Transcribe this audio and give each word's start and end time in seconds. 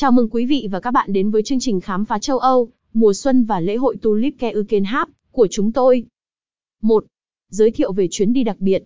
Chào 0.00 0.12
mừng 0.12 0.28
quý 0.30 0.46
vị 0.46 0.68
và 0.70 0.80
các 0.80 0.90
bạn 0.90 1.12
đến 1.12 1.30
với 1.30 1.42
chương 1.42 1.60
trình 1.60 1.80
khám 1.80 2.04
phá 2.04 2.18
châu 2.18 2.38
Âu, 2.38 2.68
mùa 2.92 3.12
xuân 3.12 3.44
và 3.44 3.60
lễ 3.60 3.76
hội 3.76 3.96
Tulip 4.02 4.34
Keukenhap 4.38 5.08
của 5.32 5.46
chúng 5.50 5.72
tôi. 5.72 6.04
1. 6.82 7.04
Giới 7.48 7.70
thiệu 7.70 7.92
về 7.92 8.08
chuyến 8.10 8.32
đi 8.32 8.44
đặc 8.44 8.56
biệt. 8.60 8.84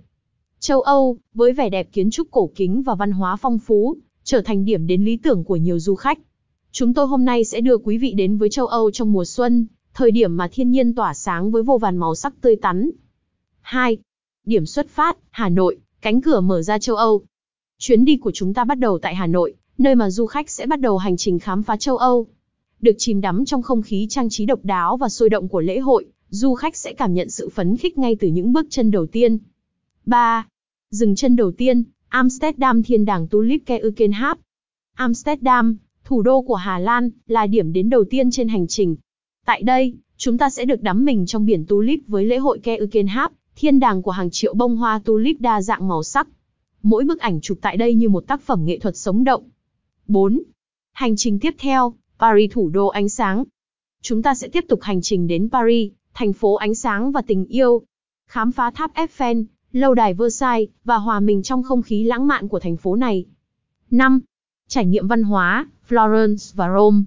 Châu 0.61 0.81
Âu, 0.81 1.19
với 1.35 1.53
vẻ 1.53 1.71
đẹp 1.71 1.89
kiến 1.93 2.11
trúc 2.11 2.31
cổ 2.31 2.51
kính 2.55 2.83
và 2.83 2.95
văn 2.95 3.13
hóa 3.13 3.37
phong 3.37 3.59
phú, 3.59 3.97
trở 4.25 4.43
thành 4.43 4.65
điểm 4.65 4.87
đến 4.87 5.05
lý 5.05 5.17
tưởng 5.17 5.45
của 5.45 5.57
nhiều 5.57 5.79
du 5.79 5.95
khách. 5.95 6.19
Chúng 6.73 6.95
tôi 6.95 7.07
hôm 7.07 7.25
nay 7.25 7.45
sẽ 7.45 7.61
đưa 7.61 7.79
quý 7.79 7.99
vị 7.99 8.13
đến 8.13 8.37
với 8.37 8.51
châu 8.51 8.67
Âu 8.67 8.91
trong 8.91 9.13
mùa 9.13 9.25
xuân, 9.25 9.67
thời 9.95 10.11
điểm 10.11 10.37
mà 10.37 10.49
thiên 10.53 10.71
nhiên 10.71 10.95
tỏa 10.95 11.15
sáng 11.15 11.51
với 11.51 11.63
vô 11.63 11.79
vàn 11.79 11.97
màu 11.97 12.15
sắc 12.15 12.41
tươi 12.41 12.57
tắn. 12.57 12.91
2. 13.61 13.99
Điểm 14.47 14.67
xuất 14.67 14.89
phát, 14.89 15.19
Hà 15.31 15.49
Nội, 15.49 15.79
cánh 16.01 16.21
cửa 16.21 16.41
mở 16.41 16.63
ra 16.63 16.79
châu 16.79 16.97
Âu. 16.97 17.23
Chuyến 17.79 18.05
đi 18.05 18.17
của 18.17 18.31
chúng 18.35 18.55
ta 18.55 18.65
bắt 18.65 18.79
đầu 18.79 18.99
tại 18.99 19.15
Hà 19.15 19.27
Nội, 19.27 19.55
nơi 19.79 19.95
mà 19.95 20.11
du 20.11 20.27
khách 20.27 20.51
sẽ 20.51 20.67
bắt 20.67 20.81
đầu 20.81 20.99
hành 20.99 21.17
trình 21.17 21.39
khám 21.39 21.63
phá 21.63 21.77
châu 21.77 21.97
Âu. 21.97 22.27
Được 22.81 22.95
chìm 22.99 23.21
đắm 23.21 23.45
trong 23.45 23.63
không 23.63 23.83
khí 23.83 24.07
trang 24.11 24.29
trí 24.31 24.47
độc 24.47 24.65
đáo 24.65 24.97
và 24.97 25.09
sôi 25.09 25.29
động 25.29 25.49
của 25.49 25.61
lễ 25.61 25.79
hội, 25.79 26.07
du 26.29 26.55
khách 26.55 26.77
sẽ 26.77 26.93
cảm 26.93 27.15
nhận 27.15 27.31
sự 27.31 27.49
phấn 27.49 27.77
khích 27.77 27.99
ngay 27.99 28.17
từ 28.21 28.29
những 28.29 28.53
bước 28.53 28.67
chân 28.71 28.91
đầu 28.91 29.07
tiên. 29.07 29.39
3. 30.07 30.47
Dừng 30.91 31.15
chân 31.15 31.37
đầu 31.37 31.53
tiên, 31.53 31.83
Amsterdam 32.09 32.83
thiên 32.83 33.05
đàng 33.05 33.29
Tulip 33.29 33.63
Keukenhap. 33.67 34.39
Amsterdam, 34.95 35.77
thủ 36.05 36.23
đô 36.23 36.43
của 36.43 36.55
Hà 36.55 36.79
Lan, 36.79 37.11
là 37.27 37.47
điểm 37.47 37.73
đến 37.73 37.91
đầu 37.91 38.05
tiên 38.11 38.31
trên 38.31 38.49
hành 38.49 38.67
trình. 38.67 38.97
Tại 39.47 39.63
đây, 39.63 39.95
chúng 40.17 40.39
ta 40.39 40.51
sẽ 40.51 40.65
được 40.65 40.83
đắm 40.83 41.05
mình 41.05 41.27
trong 41.27 41.47
biển 41.47 41.67
tulip 41.67 42.01
với 42.07 42.25
lễ 42.25 42.39
hội 42.39 42.59
Keukenhap, 42.59 43.33
thiên 43.57 43.81
đàng 43.81 44.03
của 44.03 44.11
hàng 44.11 44.31
triệu 44.31 44.55
bông 44.55 44.77
hoa 44.77 45.01
tulip 45.05 45.41
đa 45.41 45.63
dạng 45.63 45.89
màu 45.89 46.03
sắc. 46.03 46.29
Mỗi 46.83 47.05
bức 47.05 47.21
ảnh 47.21 47.41
chụp 47.41 47.59
tại 47.61 47.77
đây 47.77 47.95
như 47.95 48.09
một 48.09 48.27
tác 48.27 48.43
phẩm 48.43 48.65
nghệ 48.65 48.79
thuật 48.79 48.97
sống 48.97 49.25
động. 49.25 49.43
4. 50.07 50.43
Hành 50.93 51.17
trình 51.17 51.39
tiếp 51.39 51.55
theo, 51.59 51.95
Paris 52.19 52.53
thủ 52.53 52.69
đô 52.69 52.87
ánh 52.87 53.09
sáng. 53.09 53.45
Chúng 54.03 54.23
ta 54.23 54.35
sẽ 54.35 54.49
tiếp 54.49 54.65
tục 54.69 54.83
hành 54.83 55.03
trình 55.03 55.27
đến 55.27 55.49
Paris, 55.53 55.93
thành 56.15 56.33
phố 56.33 56.55
ánh 56.55 56.75
sáng 56.75 57.13
và 57.13 57.23
tình 57.23 57.45
yêu. 57.45 57.83
Khám 58.29 58.53
phá 58.53 58.71
tháp 58.71 58.95
Eiffel, 58.95 59.45
lâu 59.73 59.95
đài 59.95 60.15
Versailles, 60.15 60.69
và 60.85 60.97
hòa 60.97 61.21
mình 61.21 61.43
trong 61.43 61.63
không 61.63 61.83
khí 61.83 62.05
lãng 62.05 62.27
mạn 62.27 62.49
của 62.49 62.61
thành 62.61 62.77
phố 62.77 62.97
này. 62.97 63.25
5. 63.91 64.21
Trải 64.69 64.87
nghiệm 64.87 65.09
văn 65.09 65.23
hóa, 65.23 65.69
Florence 65.89 66.53
và 66.55 66.69
Rome. 66.75 67.03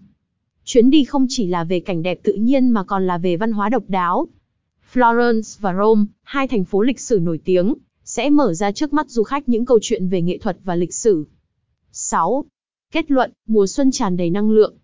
Chuyến 0.64 0.89
đi 0.89 1.03
không 1.03 1.25
chỉ 1.30 1.47
là 1.47 1.64
về 1.64 1.80
cảnh 1.80 2.03
đẹp 2.03 2.19
tự 2.23 2.33
nhiên 2.33 2.69
mà 2.69 2.83
còn 2.83 3.08
là 3.08 3.17
về 3.17 3.38
văn 3.38 3.52
hóa 3.52 3.69
độc 3.69 3.83
đáo. 3.88 4.27
Florence 4.93 5.58
và 5.59 5.73
Rome, 5.73 6.05
hai 6.23 6.47
thành 6.47 6.64
phố 6.64 6.81
lịch 6.81 6.99
sử 6.99 7.19
nổi 7.19 7.39
tiếng, 7.45 7.73
sẽ 8.03 8.30
mở 8.30 8.53
ra 8.53 8.71
trước 8.71 8.93
mắt 8.93 9.09
du 9.09 9.23
khách 9.23 9.49
những 9.49 9.66
câu 9.66 9.80
chuyện 9.81 10.09
về 10.09 10.21
nghệ 10.21 10.38
thuật 10.38 10.58
và 10.64 10.75
lịch 10.75 10.93
sử. 10.93 11.25
6. 11.91 12.45
Kết 12.91 13.11
luận, 13.11 13.31
mùa 13.47 13.67
xuân 13.67 13.91
tràn 13.91 14.17
đầy 14.17 14.30
năng 14.30 14.52
lượng. 14.52 14.75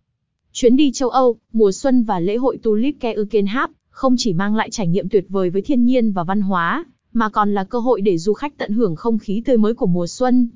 Chuyến 0.52 0.76
đi 0.76 0.92
châu 0.92 1.10
Âu, 1.10 1.38
mùa 1.54 1.72
xuân 1.72 2.04
và 2.04 2.20
lễ 2.20 2.36
hội 2.36 2.58
Tulip 2.58 2.96
Keukenhap 3.00 3.72
không 3.90 4.16
chỉ 4.18 4.34
mang 4.34 4.56
lại 4.56 4.70
trải 4.70 4.88
nghiệm 4.88 5.10
tuyệt 5.10 5.26
vời 5.30 5.50
với 5.50 5.62
thiên 5.62 5.86
nhiên 5.86 6.12
và 6.12 6.24
văn 6.24 6.42
hóa, 6.42 6.86
mà 7.14 7.30
còn 7.30 7.54
là 7.54 7.64
cơ 7.64 7.80
hội 7.80 8.02
để 8.02 8.18
du 8.18 8.34
khách 8.34 8.58
tận 8.58 8.74
hưởng 8.74 8.96
không 8.96 9.18
khí 9.18 9.42
tươi 9.46 9.58
mới 9.58 9.74
của 9.74 9.86
mùa 9.86 10.08
xuân. 10.08 10.50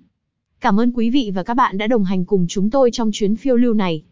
Cảm 0.59 0.80
ơn 0.80 0.92
quý 0.92 1.09
vị 1.09 1.31
và 1.36 1.44
các 1.44 1.53
bạn 1.53 1.78
đã 1.78 1.88
đồng 1.88 2.03
hành 2.03 2.25
cùng 2.25 2.45
chúng 2.50 2.70
tôi 2.70 2.92
trong 2.92 3.09
chuyến 3.14 3.36
phiêu 3.36 3.56
lưu 3.56 3.73
này. 3.73 4.03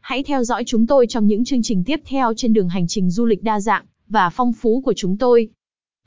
Hãy 0.00 0.22
theo 0.22 0.44
dõi 0.44 0.64
chúng 0.66 0.86
tôi 0.86 1.06
trong 1.06 1.26
những 1.26 1.44
chương 1.44 1.62
trình 1.62 1.84
tiếp 1.84 2.00
theo 2.04 2.32
trên 2.36 2.52
đường 2.52 2.68
hành 2.68 2.86
trình 2.88 3.10
du 3.10 3.26
lịch 3.26 3.42
đa 3.42 3.60
dạng 3.60 3.84
và 4.08 4.30
phong 4.30 4.52
phú 4.52 4.80
của 4.84 4.92
chúng 4.96 5.16
tôi 5.16 5.48